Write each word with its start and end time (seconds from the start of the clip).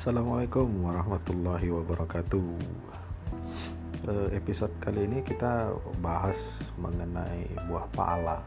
Assalamualaikum 0.00 0.80
warahmatullahi 0.80 1.68
wabarakatuh. 1.76 2.48
Eh, 4.08 4.28
episode 4.32 4.72
kali 4.80 5.04
ini 5.04 5.20
kita 5.20 5.76
bahas 6.00 6.40
mengenai 6.80 7.44
buah 7.68 7.84
pala. 7.92 8.40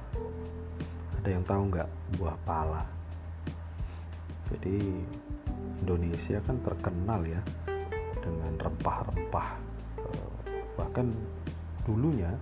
Ada 1.21 1.29
yang 1.29 1.45
tahu 1.45 1.69
nggak 1.69 1.89
buah 2.17 2.33
pala? 2.41 2.81
Jadi 4.49 4.97
Indonesia 5.85 6.41
kan 6.41 6.57
terkenal 6.65 7.21
ya 7.21 7.41
dengan 8.17 8.57
rempah-rempah. 8.57 9.49
Eh, 10.09 10.29
bahkan 10.73 11.13
dulunya 11.85 12.33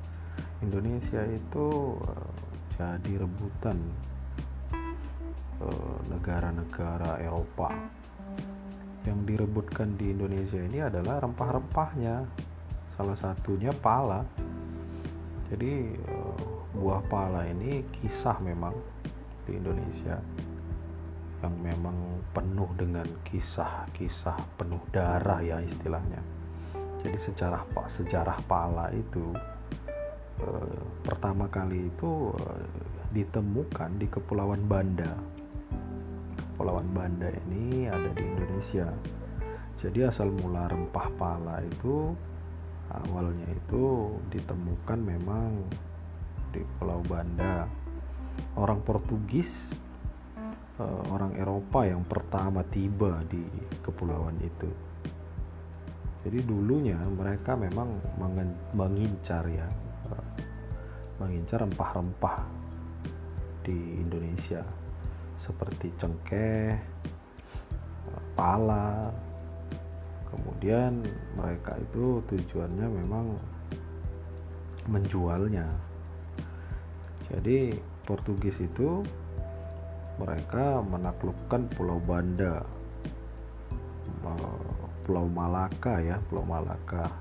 Indonesia 0.63 1.19
itu 1.27 1.99
eh, 1.99 2.31
jadi 2.79 3.27
rebutan 3.27 3.75
negara-negara 6.07 7.19
Eropa 7.19 7.99
yang 9.05 9.25
direbutkan 9.25 9.97
di 9.97 10.13
Indonesia 10.13 10.61
ini 10.61 10.79
adalah 10.81 11.21
rempah-rempahnya. 11.25 12.25
Salah 12.93 13.17
satunya 13.17 13.73
pala. 13.73 14.21
Jadi 15.49 15.73
eh, 15.97 16.43
buah 16.77 17.01
pala 17.09 17.43
ini 17.49 17.81
kisah 17.89 18.37
memang 18.39 18.77
di 19.43 19.57
Indonesia 19.57 20.21
yang 21.41 21.55
memang 21.57 21.97
penuh 22.31 22.69
dengan 22.77 23.07
kisah-kisah 23.25 24.37
penuh 24.55 24.79
darah 24.93 25.41
ya 25.41 25.57
istilahnya. 25.59 26.21
Jadi 27.01 27.17
sejarah 27.17 27.65
pak 27.73 27.89
sejarah 27.89 28.37
pala 28.45 28.93
itu 28.93 29.33
eh, 30.45 30.81
pertama 31.01 31.49
kali 31.49 31.89
itu 31.89 32.29
eh, 32.37 32.65
ditemukan 33.11 33.97
di 33.97 34.07
Kepulauan 34.07 34.69
Banda 34.69 35.40
Kepulauan 36.61 36.93
Banda 36.93 37.25
ini 37.25 37.89
ada 37.89 38.05
di 38.13 38.21
Indonesia. 38.21 38.85
Jadi 39.81 40.05
asal 40.05 40.29
mula 40.29 40.69
rempah 40.69 41.09
pala 41.17 41.57
itu 41.57 42.13
awalnya 42.85 43.49
itu 43.49 44.13
ditemukan 44.29 44.99
memang 45.01 45.57
di 46.53 46.61
Pulau 46.77 47.01
Banda. 47.01 47.65
Orang 48.61 48.85
Portugis, 48.85 49.73
eh, 50.77 51.01
orang 51.09 51.33
Eropa 51.33 51.81
yang 51.81 52.05
pertama 52.05 52.61
tiba 52.69 53.25
di 53.25 53.41
kepulauan 53.81 54.37
itu. 54.45 54.69
Jadi 56.21 56.45
dulunya 56.45 57.01
mereka 57.09 57.57
memang 57.57 57.89
mengincar 58.77 59.49
ya, 59.49 59.65
eh, 60.13 60.29
mengincar 61.17 61.65
rempah-rempah 61.65 62.37
di 63.65 63.97
Indonesia 63.97 64.61
seperti 65.45 65.89
cengkeh, 65.97 66.77
pala. 68.37 69.11
Kemudian 70.31 71.03
mereka 71.35 71.75
itu 71.75 72.23
tujuannya 72.31 72.87
memang 72.87 73.35
menjualnya. 74.87 75.67
Jadi 77.27 77.75
Portugis 78.07 78.55
itu 78.63 79.03
mereka 80.19 80.79
menaklukkan 80.81 81.67
Pulau 81.75 81.99
Banda, 81.99 82.63
Pulau 85.03 85.27
Malaka 85.27 85.99
ya, 85.99 86.17
Pulau 86.31 86.47
Malaka 86.47 87.11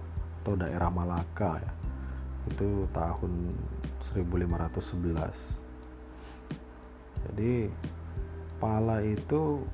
atau 0.42 0.54
daerah 0.54 0.90
Malaka 0.92 1.58
ya. 1.58 1.72
Itu 2.46 2.86
tahun 2.94 3.52
1511. 4.14 5.34
Jadi 7.26 7.68
pala 8.60 9.00
itu 9.00 9.64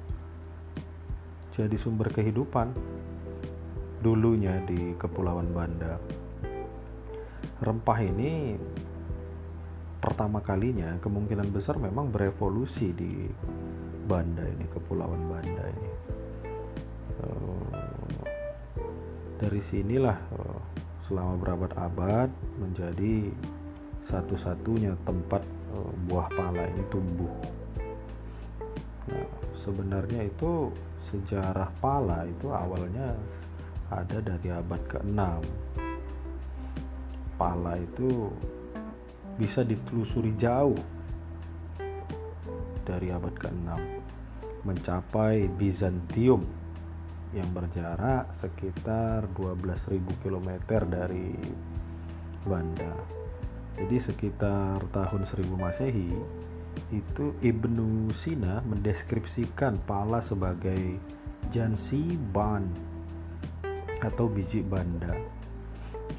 jadi 1.51 1.75
sumber 1.75 2.09
kehidupan 2.15 2.71
dulunya 4.01 4.63
di 4.63 4.95
Kepulauan 4.95 5.51
Banda. 5.51 5.99
Rempah 7.59 7.99
ini 8.05 8.55
pertama 9.99 10.39
kalinya 10.39 10.95
kemungkinan 11.03 11.51
besar 11.51 11.83
memang 11.83 12.15
berevolusi 12.15 12.95
di 12.95 13.27
Banda 14.07 14.47
ini, 14.47 14.65
Kepulauan 14.71 15.27
Banda 15.27 15.65
ini. 15.67 15.91
Eh, 17.17 17.69
dari 19.43 19.61
sinilah 19.67 20.19
eh, 20.39 20.61
selama 21.09 21.35
berabad-abad 21.43 22.29
menjadi 22.61 23.33
satu-satunya 24.07 24.95
tempat 25.09 25.43
eh, 25.73 25.93
buah 26.07 26.29
pala 26.37 26.69
ini 26.69 26.85
tumbuh 26.93 27.56
Nah, 29.07 29.29
sebenarnya 29.55 30.27
itu 30.27 30.75
sejarah 31.07 31.71
pala 31.79 32.27
itu 32.27 32.51
awalnya 32.51 33.15
ada 33.91 34.19
dari 34.19 34.51
abad 34.51 34.83
ke-6. 34.91 35.21
Pala 37.39 37.75
itu 37.79 38.31
bisa 39.37 39.63
ditelusuri 39.63 40.33
jauh 40.35 40.81
dari 42.83 43.13
abad 43.15 43.35
ke-6 43.37 43.71
mencapai 44.67 45.47
Bizantium 45.55 46.43
yang 47.31 47.47
berjarak 47.55 48.35
sekitar 48.43 49.31
12.000 49.39 50.03
km 50.23 50.51
dari 50.91 51.39
Banda. 52.43 52.95
Jadi 53.77 53.97
sekitar 54.01 54.83
tahun 54.91 55.23
1000 55.29 55.47
Masehi 55.55 56.11
itu 56.95 57.35
Ibnu 57.43 58.15
Sina 58.15 58.63
mendeskripsikan 58.63 59.83
pala 59.91 60.23
sebagai 60.23 61.03
jansi 61.51 62.15
ban 62.31 62.63
atau 63.99 64.31
biji 64.31 64.63
banda. 64.63 65.11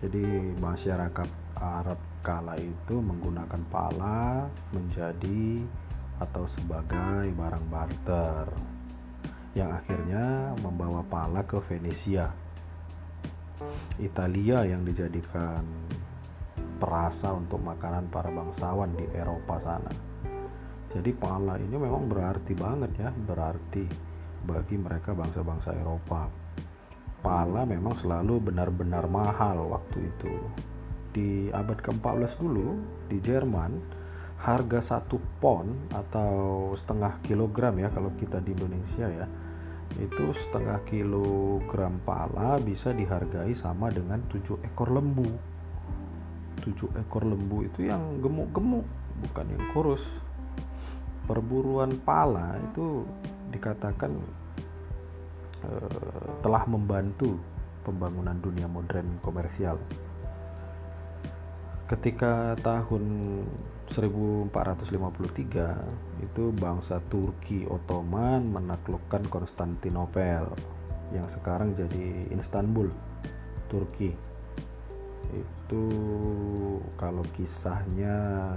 Jadi 0.04 0.52
masyarakat 0.60 1.30
Arab 1.56 2.00
kala 2.20 2.60
itu 2.60 3.00
menggunakan 3.00 3.64
pala 3.72 4.52
menjadi 4.76 5.64
atau 6.20 6.44
sebagai 6.52 7.32
barang 7.32 7.66
barter 7.72 8.46
yang 9.56 9.72
akhirnya 9.72 10.52
membawa 10.60 11.00
pala 11.08 11.48
ke 11.48 11.64
Venesia. 11.64 12.28
Italia 13.98 14.68
yang 14.68 14.84
dijadikan 14.84 15.64
perasa 16.78 17.34
untuk 17.34 17.64
makanan 17.64 18.12
para 18.12 18.30
bangsawan 18.30 18.94
di 18.94 19.06
Eropa 19.18 19.58
sana 19.64 20.17
jadi 20.98 21.14
pala 21.14 21.62
ini 21.62 21.78
memang 21.78 22.10
berarti 22.10 22.58
banget 22.58 22.90
ya 22.98 23.14
berarti 23.14 23.86
bagi 24.50 24.82
mereka 24.82 25.14
bangsa-bangsa 25.14 25.78
Eropa. 25.78 26.26
Pala 27.22 27.70
memang 27.70 27.94
selalu 28.02 28.50
benar-benar 28.50 29.06
mahal 29.06 29.78
waktu 29.78 30.10
itu. 30.10 30.34
Di 31.14 31.54
abad 31.54 31.78
ke-14 31.78 32.34
dulu 32.42 32.82
di 33.06 33.22
Jerman 33.22 33.78
harga 34.42 34.98
satu 34.98 35.22
pon 35.38 35.70
atau 35.94 36.74
setengah 36.74 37.22
kilogram 37.22 37.78
ya 37.78 37.94
kalau 37.94 38.10
kita 38.18 38.42
di 38.42 38.58
Indonesia 38.58 39.06
ya 39.06 39.26
itu 40.02 40.34
setengah 40.46 40.82
kilogram 40.86 41.98
pala 42.06 42.58
bisa 42.58 42.90
dihargai 42.90 43.54
sama 43.54 43.94
dengan 43.94 44.18
tujuh 44.34 44.58
ekor 44.66 44.98
lembu. 44.98 45.30
Tujuh 46.66 46.90
ekor 47.06 47.22
lembu 47.22 47.70
itu 47.70 47.86
yang 47.86 48.18
gemuk-gemuk 48.18 48.86
bukan 49.22 49.46
yang 49.46 49.66
kurus 49.78 50.02
perburuan 51.28 52.00
pala 52.02 52.56
itu 52.72 53.04
dikatakan 53.52 54.16
uh, 55.68 56.32
telah 56.42 56.64
membantu 56.66 57.36
pembangunan 57.84 58.36
dunia 58.40 58.68
modern 58.68 59.20
komersial. 59.24 59.80
Ketika 61.88 62.60
tahun 62.60 63.04
1453 63.88 64.52
itu 66.20 66.44
bangsa 66.52 67.00
Turki 67.08 67.64
Ottoman 67.64 68.44
menaklukkan 68.52 69.24
Konstantinopel 69.32 70.52
yang 71.16 71.32
sekarang 71.32 71.72
jadi 71.80 72.28
Istanbul, 72.36 72.92
Turki. 73.72 74.12
Itu 75.32 75.84
kalau 77.00 77.24
kisahnya 77.40 78.52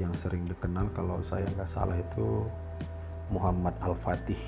yang 0.00 0.16
sering 0.16 0.48
dikenal 0.48 0.88
kalau 0.96 1.20
saya 1.20 1.44
nggak 1.52 1.68
salah 1.68 1.94
itu 1.94 2.48
Muhammad 3.28 3.76
Al-Fatih. 3.84 4.40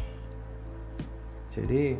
Jadi 1.52 1.94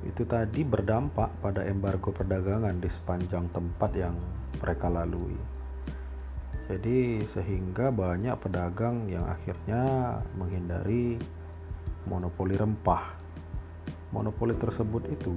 itu 0.00 0.22
tadi 0.24 0.64
berdampak 0.64 1.28
pada 1.44 1.60
embargo 1.68 2.08
perdagangan 2.08 2.80
di 2.80 2.88
sepanjang 2.88 3.52
tempat 3.52 3.92
yang 3.92 4.16
mereka 4.56 4.88
lalui. 4.88 5.36
Jadi 6.70 7.20
sehingga 7.28 7.92
banyak 7.92 8.32
pedagang 8.40 9.04
yang 9.12 9.28
akhirnya 9.28 10.16
menghindari 10.40 11.20
monopoli 12.08 12.56
rempah. 12.56 13.20
Monopoli 14.10 14.56
tersebut 14.56 15.04
itu 15.12 15.36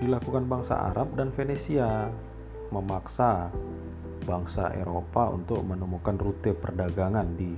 dilakukan 0.00 0.48
bangsa 0.48 0.88
Arab 0.90 1.12
dan 1.18 1.34
Venesia 1.34 2.08
memaksa 2.70 3.50
bangsa 4.28 4.76
Eropa 4.76 5.32
untuk 5.32 5.64
menemukan 5.64 6.20
rute 6.20 6.52
perdagangan 6.52 7.24
di 7.32 7.56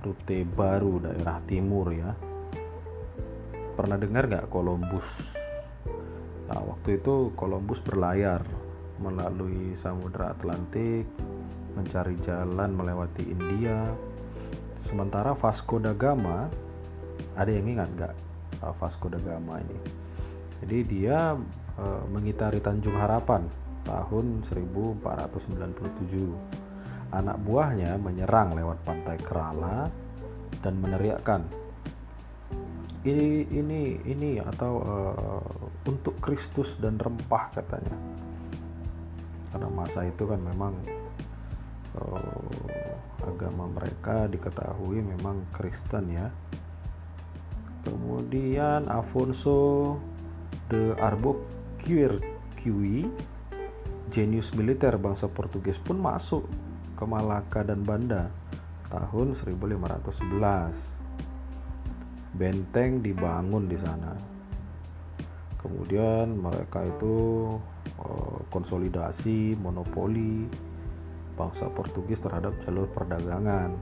rute 0.00 0.48
baru 0.56 1.04
daerah 1.04 1.36
timur 1.44 1.92
ya. 1.92 2.16
Pernah 3.76 4.00
dengar 4.00 4.24
nggak 4.24 4.48
Columbus? 4.48 5.04
Nah 6.48 6.60
waktu 6.64 6.96
itu 6.96 7.36
Columbus 7.36 7.84
berlayar 7.84 8.40
melalui 8.96 9.76
Samudra 9.84 10.32
Atlantik 10.32 11.04
mencari 11.76 12.16
jalan 12.24 12.72
melewati 12.72 13.28
India. 13.28 13.92
Sementara 14.88 15.36
Vasco 15.36 15.76
da 15.76 15.92
Gama 15.92 16.48
ada 17.36 17.48
yang 17.52 17.68
ingat 17.68 17.88
nggak 17.92 18.14
Vasco 18.80 19.12
da 19.12 19.20
Gama 19.20 19.60
ini? 19.60 19.78
Jadi 20.64 20.78
dia 20.88 21.36
uh, 21.76 22.02
mengitari 22.08 22.60
Tanjung 22.64 22.96
Harapan 22.96 23.61
tahun 23.82 24.46
1497 24.46 26.62
anak 27.12 27.36
buahnya 27.44 28.00
menyerang 28.00 28.56
lewat 28.56 28.80
pantai 28.88 29.20
Kerala 29.20 29.92
dan 30.64 30.80
meneriakkan. 30.80 31.44
Ini 33.02 33.50
ini 33.50 33.98
ini 34.06 34.38
atau 34.38 34.72
uh, 34.78 35.42
untuk 35.90 36.22
Kristus 36.22 36.70
dan 36.78 36.96
rempah 36.96 37.50
katanya. 37.50 37.98
Karena 39.50 39.68
masa 39.68 40.06
itu 40.06 40.22
kan 40.24 40.38
memang 40.38 40.72
uh, 41.98 43.26
agama 43.26 43.66
mereka 43.68 44.30
diketahui 44.30 45.02
memang 45.02 45.42
Kristen 45.50 46.14
ya. 46.14 46.30
Kemudian 47.82 48.86
Afonso 48.86 49.98
de 50.70 50.94
Albuquerque 51.02 52.30
jenius 54.12 54.52
militer 54.52 54.92
bangsa 55.00 55.24
Portugis 55.24 55.80
pun 55.80 55.96
masuk 55.96 56.44
ke 57.00 57.04
Malaka 57.08 57.64
dan 57.64 57.80
Banda 57.80 58.28
tahun 58.92 59.32
1511 59.40 62.36
benteng 62.36 63.00
dibangun 63.00 63.72
di 63.72 63.80
sana. 63.80 64.12
Kemudian 65.56 66.36
mereka 66.36 66.84
itu 66.84 67.16
uh, 68.04 68.36
konsolidasi 68.52 69.56
monopoli 69.56 70.44
bangsa 71.32 71.72
Portugis 71.72 72.20
terhadap 72.20 72.52
jalur 72.68 72.92
perdagangan. 72.92 73.72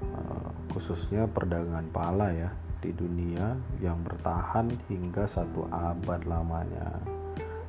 Uh, 0.00 0.48
khususnya 0.72 1.28
perdagangan 1.28 1.84
pala 1.92 2.32
ya 2.32 2.48
di 2.80 2.96
dunia 2.96 3.60
yang 3.84 4.00
bertahan 4.00 4.72
hingga 4.88 5.28
satu 5.28 5.68
abad 5.68 6.24
lamanya 6.24 7.16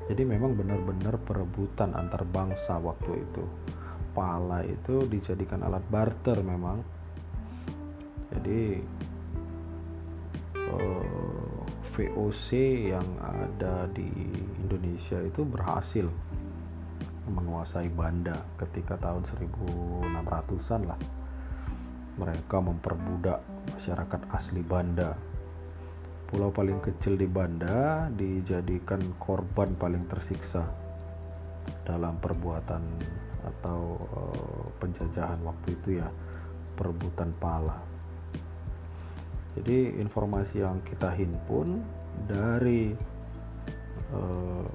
jadi 0.07 0.23
memang 0.23 0.55
benar-benar 0.55 1.19
perebutan 1.23 1.91
antar 1.95 2.23
bangsa 2.23 2.79
waktu 2.79 3.21
itu. 3.27 3.43
Pala 4.15 4.65
itu 4.65 5.05
dijadikan 5.05 5.61
alat 5.61 5.83
barter 5.91 6.41
memang. 6.41 6.81
Jadi 8.33 8.81
Eh, 10.67 11.63
VOC 11.97 12.47
yang 12.93 13.07
ada 13.23 13.89
di 13.89 14.05
Indonesia 14.61 15.17
itu 15.23 15.41
berhasil 15.47 16.05
menguasai 17.25 17.89
Banda 17.89 18.45
ketika 18.61 18.99
tahun 19.01 19.25
1600-an 19.25 20.81
lah. 20.85 20.99
Mereka 22.21 22.57
memperbudak 22.61 23.41
masyarakat 23.73 24.21
asli 24.29 24.61
Banda 24.61 25.17
pulau 26.27 26.51
paling 26.51 26.83
kecil 26.83 27.15
di 27.15 27.23
Banda 27.23 28.11
dijadikan 28.11 28.99
korban 29.15 29.71
paling 29.79 30.03
tersiksa 30.11 30.67
dalam 31.87 32.19
perbuatan 32.19 32.83
atau 33.47 33.95
uh, 34.11 34.67
penjajahan 34.83 35.39
waktu 35.47 35.67
itu 35.79 35.89
ya 36.03 36.07
perebutan 36.75 37.31
pala. 37.39 37.79
Jadi 39.55 39.97
informasi 40.03 40.61
yang 40.61 40.83
kita 40.83 41.15
himpun 41.15 41.81
dari 42.27 42.91
uh, 44.11 44.69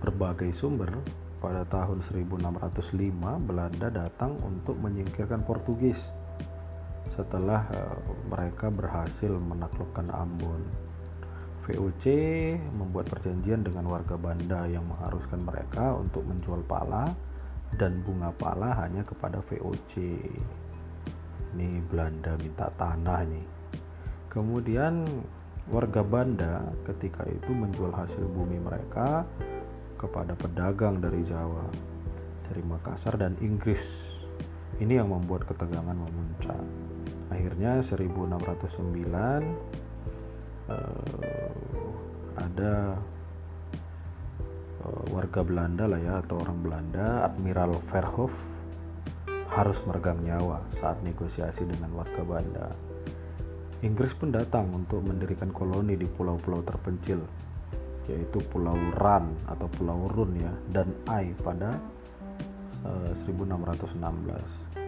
berbagai 0.00 0.54
sumber 0.54 0.94
pada 1.42 1.66
tahun 1.68 2.00
1605 2.06 2.96
Belanda 3.44 3.88
datang 3.92 4.38
untuk 4.40 4.78
menyingkirkan 4.80 5.44
Portugis 5.44 6.08
setelah 7.16 7.64
uh, 7.72 7.98
mereka 8.28 8.68
berhasil 8.68 9.32
menaklukkan 9.32 10.12
Ambon. 10.12 10.62
VOC 11.66 12.04
membuat 12.78 13.10
perjanjian 13.10 13.66
dengan 13.66 13.90
warga 13.90 14.14
Banda 14.14 14.70
yang 14.70 14.86
mengharuskan 14.86 15.42
mereka 15.42 15.98
untuk 15.98 16.22
menjual 16.22 16.62
pala 16.62 17.10
dan 17.74 18.06
bunga 18.06 18.30
pala 18.38 18.70
hanya 18.86 19.02
kepada 19.02 19.42
VOC 19.42 20.14
ini 21.56 21.82
Belanda 21.90 22.38
minta 22.38 22.70
tanah 22.78 23.26
nih 23.26 23.46
kemudian 24.30 25.02
warga 25.72 26.04
Banda 26.04 26.62
ketika 26.86 27.26
itu 27.26 27.50
menjual 27.50 27.90
hasil 27.90 28.22
bumi 28.30 28.62
mereka 28.62 29.26
kepada 29.98 30.36
pedagang 30.36 31.00
dari 31.00 31.24
Jawa 31.24 31.66
dari 32.46 32.62
Makassar 32.62 33.18
dan 33.18 33.34
Inggris. 33.42 33.82
Ini 34.76 35.00
yang 35.00 35.08
membuat 35.08 35.48
ketegangan 35.48 35.96
memuncak 35.96 36.60
akhirnya 37.30 37.82
1609 37.82 39.06
eh, 40.70 41.50
ada 42.36 42.74
eh, 44.82 45.04
warga 45.10 45.40
Belanda 45.42 45.84
lah 45.90 46.00
ya 46.00 46.14
atau 46.22 46.42
orang 46.42 46.58
Belanda 46.62 47.26
Admiral 47.26 47.78
Verhoef 47.90 48.34
harus 49.56 49.78
meregang 49.88 50.20
nyawa 50.20 50.60
saat 50.76 51.00
negosiasi 51.00 51.64
dengan 51.64 51.96
warga 51.96 52.20
Banda. 52.20 52.68
Inggris 53.80 54.12
pun 54.16 54.32
datang 54.32 54.68
untuk 54.72 55.00
mendirikan 55.04 55.48
koloni 55.52 55.96
di 55.96 56.04
pulau-pulau 56.04 56.60
terpencil, 56.64 57.20
yaitu 58.08 58.40
Pulau 58.52 58.76
Ran 58.96 59.32
atau 59.48 59.68
Pulau 59.76 60.08
Run 60.12 60.36
ya, 60.36 60.52
dan 60.72 60.92
Ai 61.08 61.32
pada 61.40 61.76
uh, 62.84 63.12
eh, 63.12 63.28
1616. 63.28 64.85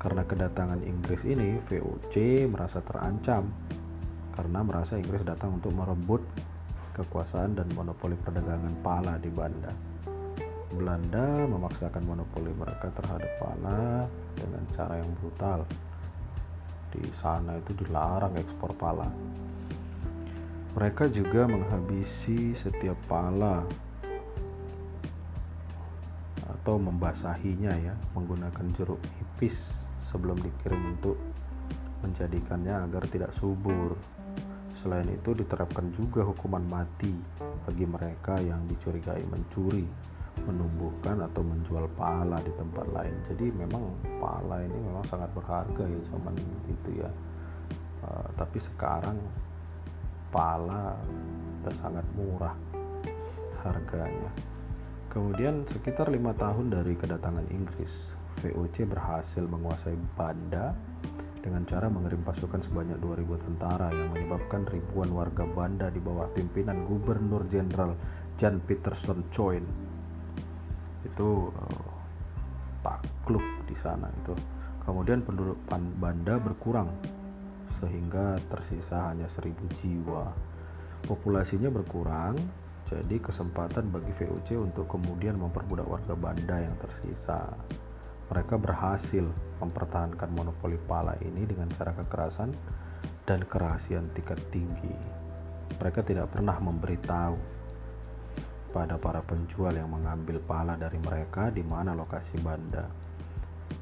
Karena 0.00 0.24
kedatangan 0.24 0.80
Inggris 0.80 1.20
ini, 1.28 1.60
VOC 1.68 2.48
merasa 2.48 2.80
terancam 2.80 3.52
karena 4.32 4.64
merasa 4.64 4.96
Inggris 4.96 5.20
datang 5.20 5.60
untuk 5.60 5.76
merebut 5.76 6.24
kekuasaan 6.96 7.60
dan 7.60 7.68
monopoli 7.76 8.16
perdagangan 8.16 8.72
pala 8.80 9.20
di 9.20 9.28
Banda. 9.28 9.68
Belanda 10.72 11.44
memaksakan 11.44 12.00
monopoli 12.08 12.48
mereka 12.56 12.88
terhadap 12.96 13.28
pala 13.36 14.08
dengan 14.32 14.64
cara 14.72 14.96
yang 14.96 15.12
brutal. 15.20 15.68
Di 16.96 17.04
sana 17.20 17.60
itu 17.60 17.76
dilarang 17.84 18.32
ekspor 18.40 18.72
pala. 18.80 19.12
Mereka 20.80 21.12
juga 21.12 21.44
menghabisi 21.44 22.56
setiap 22.56 22.96
pala 23.04 23.68
atau 26.48 26.80
membasahinya 26.80 27.76
ya 27.76 27.92
menggunakan 28.16 28.64
jeruk 28.78 29.00
nipis 29.18 29.89
sebelum 30.10 30.36
dikirim 30.42 30.98
untuk 30.98 31.16
menjadikannya 32.02 32.90
agar 32.90 33.06
tidak 33.08 33.30
subur. 33.38 33.94
Selain 34.82 35.06
itu 35.06 35.36
diterapkan 35.36 35.92
juga 35.92 36.24
hukuman 36.24 36.64
mati 36.64 37.12
bagi 37.68 37.84
mereka 37.84 38.40
yang 38.40 38.64
dicurigai 38.66 39.22
mencuri 39.28 39.84
menumbuhkan 40.40 41.20
atau 41.20 41.44
menjual 41.44 41.84
pala 42.00 42.40
di 42.40 42.52
tempat 42.56 42.86
lain. 42.96 43.12
Jadi 43.28 43.52
memang 43.52 43.92
pala 44.16 44.64
ini 44.64 44.72
memang 44.72 45.04
sangat 45.12 45.28
berharga 45.36 45.84
ya 45.84 46.00
zaman 46.08 46.34
itu 46.64 46.90
ya. 47.04 47.10
Uh, 48.00 48.26
tapi 48.40 48.56
sekarang 48.72 49.20
pala 50.32 50.96
sudah 51.60 51.74
sangat 51.84 52.06
murah 52.16 52.56
harganya. 53.60 54.32
Kemudian 55.12 55.68
sekitar 55.68 56.08
lima 56.08 56.32
tahun 56.32 56.72
dari 56.72 56.96
kedatangan 56.96 57.44
Inggris 57.52 57.92
VOC 58.38 58.86
berhasil 58.86 59.44
menguasai 59.44 59.98
Banda 60.14 60.72
dengan 61.40 61.64
cara 61.64 61.88
mengirim 61.88 62.20
pasukan 62.20 62.60
sebanyak 62.68 63.00
2000 63.00 63.46
tentara 63.48 63.88
yang 63.90 64.12
menyebabkan 64.12 64.68
ribuan 64.68 65.10
warga 65.10 65.48
Banda 65.48 65.88
di 65.88 65.98
bawah 65.98 66.28
pimpinan 66.36 66.84
Gubernur 66.84 67.48
Jenderal 67.48 67.96
Jan 68.36 68.60
Peterson 68.64 69.24
Choin 69.32 69.64
itu 71.00 71.48
uh, 71.48 71.90
takluk 72.84 73.44
di 73.64 73.76
sana 73.80 74.08
itu. 74.24 74.36
Kemudian 74.84 75.24
penduduk 75.24 75.56
Banda 75.72 76.36
berkurang 76.40 76.88
sehingga 77.80 78.36
tersisa 78.52 79.12
hanya 79.12 79.28
seribu 79.32 79.64
jiwa. 79.80 80.28
Populasinya 81.08 81.72
berkurang 81.72 82.36
jadi 82.90 83.16
kesempatan 83.22 83.88
bagi 83.88 84.12
VOC 84.20 84.60
untuk 84.60 84.84
kemudian 84.90 85.40
memperbudak 85.40 85.88
warga 85.88 86.12
Banda 86.12 86.56
yang 86.60 86.76
tersisa 86.82 87.48
mereka 88.30 88.54
berhasil 88.56 89.26
mempertahankan 89.58 90.30
monopoli 90.32 90.78
pala 90.86 91.18
ini 91.20 91.44
dengan 91.44 91.68
cara 91.74 91.92
kekerasan 91.92 92.54
dan 93.26 93.42
kerahasiaan 93.44 94.08
tingkat 94.14 94.38
tinggi 94.54 95.20
mereka 95.80 96.04
tidak 96.04 96.28
pernah 96.34 96.60
memberitahu 96.60 97.36
pada 98.70 99.00
para 99.00 99.24
penjual 99.24 99.72
yang 99.74 99.90
mengambil 99.90 100.36
pala 100.42 100.74
dari 100.76 101.00
mereka 101.00 101.50
di 101.50 101.64
mana 101.64 101.96
lokasi 101.96 102.38
banda. 102.44 102.86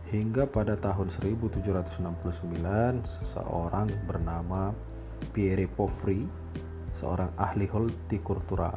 Hingga 0.08 0.48
pada 0.48 0.78
tahun 0.80 1.12
1769, 1.20 2.00
seseorang 3.04 3.88
bernama 4.08 4.72
Pierre 5.36 5.68
Pauvry, 5.68 6.24
seorang 6.96 7.28
ahli 7.36 7.68
hortikultura 7.68 8.72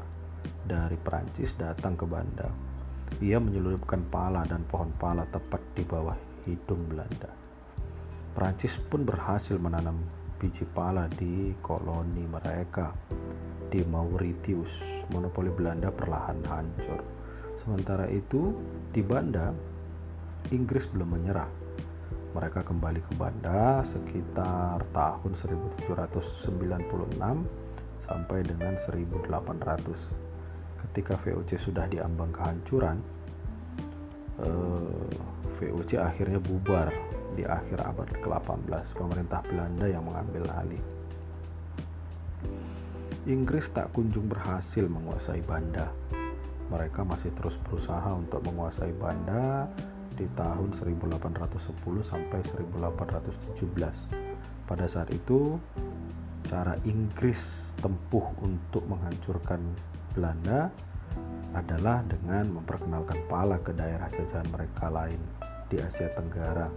dari 0.68 1.00
Prancis 1.00 1.56
datang 1.56 1.96
ke 1.96 2.04
Banda. 2.04 2.71
Ia 3.20 3.42
menyelundupkan 3.42 4.08
pala 4.08 4.48
dan 4.48 4.64
pohon 4.72 4.94
pala 4.96 5.28
tepat 5.28 5.60
di 5.76 5.84
bawah 5.84 6.16
hidung 6.48 6.88
Belanda. 6.88 7.28
Prancis 8.32 8.72
pun 8.88 9.04
berhasil 9.04 9.60
menanam 9.60 10.00
biji 10.40 10.64
pala 10.72 11.12
di 11.20 11.52
koloni 11.60 12.24
mereka 12.24 12.96
di 13.68 13.84
Mauritius. 13.84 14.72
Monopoli 15.12 15.52
Belanda 15.52 15.92
perlahan 15.92 16.40
hancur. 16.48 17.04
Sementara 17.60 18.08
itu, 18.08 18.56
di 18.96 19.04
Banda, 19.04 19.52
Inggris 20.56 20.88
belum 20.88 21.20
menyerah 21.20 21.62
mereka 22.32 22.64
kembali 22.64 23.04
ke 23.04 23.14
Banda 23.20 23.84
sekitar 23.92 24.80
tahun 24.96 25.36
1796 25.36 26.40
sampai 28.08 28.40
dengan 28.48 28.80
1800. 28.88 30.31
Ketika 30.90 31.16
VOC 31.22 31.62
sudah 31.62 31.86
diambang 31.86 32.34
kehancuran, 32.34 32.98
eh, 34.42 35.12
VOC 35.62 36.02
akhirnya 36.02 36.42
bubar 36.42 36.90
di 37.38 37.46
akhir 37.46 37.80
abad 37.86 38.10
ke-18. 38.20 38.86
Pemerintah 38.98 39.40
Belanda 39.46 39.86
yang 39.88 40.04
mengambil 40.04 40.50
alih. 40.58 40.84
Inggris 43.30 43.70
tak 43.70 43.94
kunjung 43.94 44.26
berhasil 44.26 44.90
menguasai 44.90 45.46
Banda. 45.46 45.94
Mereka 46.74 47.06
masih 47.06 47.30
terus 47.38 47.54
berusaha 47.62 48.18
untuk 48.18 48.42
menguasai 48.42 48.90
Banda 48.98 49.70
di 50.18 50.26
tahun 50.34 50.74
1810 50.82 52.02
sampai 52.02 52.40
1817. 52.50 54.10
Pada 54.66 54.86
saat 54.90 55.14
itu, 55.14 55.62
cara 56.50 56.74
Inggris 56.82 57.72
tempuh 57.78 58.26
untuk 58.42 58.82
menghancurkan 58.90 59.62
Belanda 60.12 60.68
adalah 61.52 62.04
dengan 62.08 62.60
memperkenalkan 62.60 63.20
pala 63.28 63.60
ke 63.60 63.76
daerah 63.76 64.08
jajahan 64.12 64.48
mereka 64.52 64.88
lain 64.88 65.20
di 65.68 65.80
Asia 65.80 66.08
Tenggara 66.16 66.68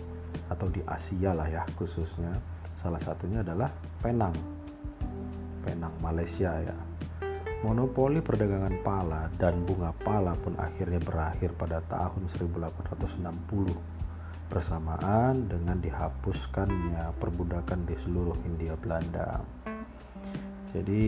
atau 0.51 0.67
di 0.71 0.83
Asia 0.87 1.35
lah 1.35 1.47
ya 1.47 1.63
khususnya. 1.79 2.35
Salah 2.79 3.01
satunya 3.01 3.41
adalah 3.41 3.71
Penang. 4.03 4.35
Penang 5.65 5.95
Malaysia 6.03 6.53
ya. 6.61 6.77
Monopoli 7.65 8.21
perdagangan 8.21 8.77
pala 8.85 9.33
dan 9.41 9.65
bunga 9.65 9.89
pala 10.05 10.37
pun 10.37 10.53
akhirnya 10.61 11.01
berakhir 11.01 11.57
pada 11.57 11.81
tahun 11.89 12.29
1860 12.37 13.25
bersamaan 14.53 15.49
dengan 15.49 15.81
dihapuskannya 15.81 17.17
perbudakan 17.17 17.89
di 17.89 17.97
seluruh 18.05 18.37
Hindia 18.45 18.77
Belanda. 18.77 19.41
Jadi 20.77 21.03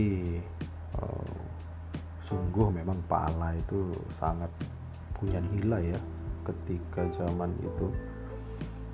sungguh 2.27 2.67
memang 2.75 2.99
pala 3.07 3.55
itu 3.55 3.95
sangat 4.19 4.51
punya 5.15 5.39
nilai 5.39 5.95
ya 5.95 6.01
ketika 6.43 7.07
zaman 7.15 7.51
itu. 7.63 7.87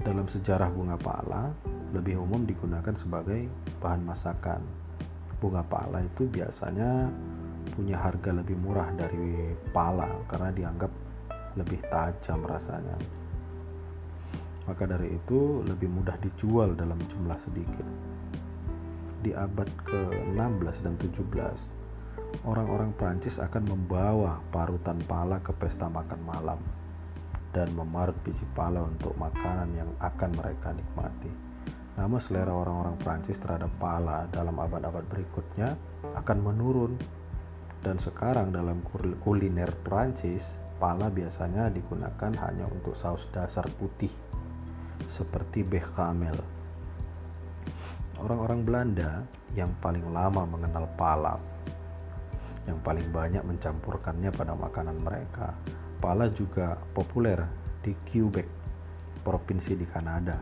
Dalam 0.06 0.26
sejarah 0.30 0.70
bunga 0.74 0.98
pala 0.98 1.50
lebih 1.94 2.22
umum 2.22 2.46
digunakan 2.46 2.94
sebagai 2.98 3.50
bahan 3.82 4.02
masakan. 4.06 4.62
Bunga 5.42 5.66
pala 5.66 6.02
itu 6.02 6.30
biasanya 6.30 7.10
punya 7.74 7.98
harga 7.98 8.32
lebih 8.32 8.58
murah 8.62 8.90
dari 8.96 9.54
pala 9.74 10.08
karena 10.30 10.50
dianggap 10.54 10.92
lebih 11.58 11.80
tajam 11.90 12.42
rasanya. 12.46 12.98
Maka 14.64 14.88
dari 14.88 15.12
itu 15.12 15.60
lebih 15.68 15.92
mudah 15.92 16.16
dijual 16.24 16.72
dalam 16.78 16.96
jumlah 17.12 17.36
sedikit. 17.44 17.88
Di 19.24 19.32
abad 19.36 19.68
ke-16 19.88 20.76
dan 20.84 20.96
17, 21.00 21.83
orang-orang 22.42 22.90
Prancis 22.98 23.38
akan 23.38 23.64
membawa 23.70 24.42
parutan 24.50 24.98
pala 25.06 25.38
ke 25.46 25.54
pesta 25.54 25.86
makan 25.86 26.22
malam 26.26 26.60
dan 27.54 27.70
memarut 27.78 28.18
biji 28.26 28.44
pala 28.58 28.82
untuk 28.82 29.14
makanan 29.22 29.70
yang 29.78 29.92
akan 30.02 30.34
mereka 30.34 30.74
nikmati. 30.74 31.30
Namun 31.94 32.18
selera 32.18 32.50
orang-orang 32.50 32.98
Prancis 32.98 33.38
terhadap 33.38 33.70
pala 33.78 34.26
dalam 34.34 34.58
abad-abad 34.58 35.06
berikutnya 35.06 35.78
akan 36.18 36.38
menurun 36.42 36.98
dan 37.84 38.00
sekarang 38.00 38.56
dalam 38.56 38.80
kuliner 39.22 39.68
Prancis, 39.84 40.42
pala 40.80 41.12
biasanya 41.12 41.68
digunakan 41.68 42.32
hanya 42.48 42.64
untuk 42.72 42.96
saus 42.96 43.28
dasar 43.36 43.68
putih 43.76 44.10
seperti 45.12 45.68
bechamel. 45.68 46.40
Orang-orang 48.24 48.64
Belanda 48.64 49.12
yang 49.52 49.76
paling 49.84 50.16
lama 50.16 50.48
mengenal 50.48 50.88
pala, 50.96 51.36
yang 52.68 52.80
paling 52.80 53.08
banyak 53.12 53.44
mencampurkannya 53.44 54.32
pada 54.32 54.56
makanan 54.56 54.98
mereka. 55.04 55.52
Pala 56.00 56.28
juga 56.32 56.80
populer 56.96 57.40
di 57.84 57.96
Quebec, 58.08 58.48
provinsi 59.24 59.76
di 59.76 59.88
Kanada, 59.88 60.36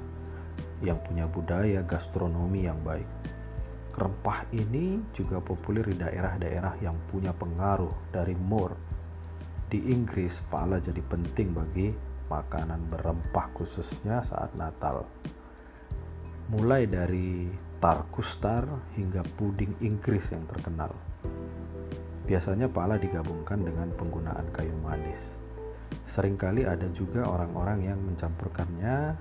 yang 0.82 1.02
punya 1.02 1.26
budaya 1.30 1.82
gastronomi 1.86 2.66
yang 2.66 2.82
baik. 2.82 3.06
Rempah 3.92 4.48
ini 4.56 5.04
juga 5.12 5.44
populer 5.44 5.84
di 5.92 5.98
daerah-daerah 6.00 6.80
yang 6.82 6.96
punya 7.12 7.36
pengaruh 7.36 7.92
dari 8.10 8.34
Moor. 8.34 8.74
Di 9.68 9.78
Inggris, 9.92 10.36
pala 10.48 10.80
jadi 10.80 11.00
penting 11.06 11.52
bagi 11.52 11.92
makanan 12.32 12.88
berempah 12.88 13.52
khususnya 13.52 14.24
saat 14.24 14.56
Natal. 14.56 15.04
Mulai 16.52 16.88
dari 16.88 17.52
tarkustar 17.84 18.64
hingga 18.96 19.24
puding 19.36 19.76
Inggris 19.84 20.24
yang 20.32 20.48
terkenal. 20.48 21.11
Biasanya 22.32 22.72
pala 22.72 22.96
digabungkan 22.96 23.60
dengan 23.60 23.92
penggunaan 24.00 24.48
kayu 24.56 24.72
manis. 24.80 25.20
Seringkali 26.16 26.64
ada 26.64 26.88
juga 26.96 27.28
orang-orang 27.28 27.92
yang 27.92 28.00
mencampurkannya 28.00 29.20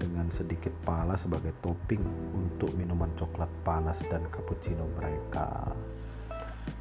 dengan 0.00 0.24
sedikit 0.32 0.72
pala 0.80 1.20
sebagai 1.20 1.52
topping 1.60 2.00
untuk 2.32 2.72
minuman 2.80 3.12
coklat 3.20 3.52
panas 3.60 4.00
dan 4.08 4.24
cappuccino 4.32 4.88
mereka. 4.96 5.68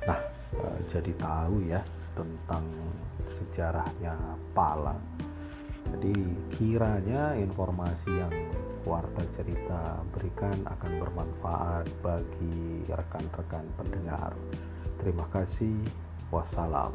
Nah, 0.08 0.20
eh, 0.64 0.80
jadi 0.96 1.12
tahu 1.20 1.68
ya 1.68 1.84
tentang 2.16 2.64
sejarahnya 3.20 4.16
pala. 4.56 4.96
Jadi 5.92 6.16
kiranya 6.56 7.36
informasi 7.36 8.08
yang 8.16 8.32
warta 8.88 9.28
cerita 9.36 10.00
berikan 10.16 10.56
akan 10.72 10.92
bermanfaat 11.04 11.92
bagi 12.00 12.88
rekan-rekan 12.88 13.68
pendengar. 13.76 14.32
Terima 15.00 15.26
kasih. 15.32 15.76
Wassalam. 16.30 16.94